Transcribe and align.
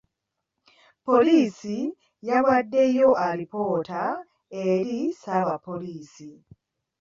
Poliisi 1.05 1.75
yawaddeyo 2.27 3.09
alipoota 3.29 4.01
eri 4.63 4.97
ssaabapoliisi. 5.13 6.29